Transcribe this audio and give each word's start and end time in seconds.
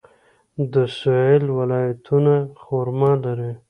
د 0.73 0.75
سویل 0.97 1.43
ولایتونه 1.59 2.33
خرما 2.63 3.11
لري. 3.25 3.51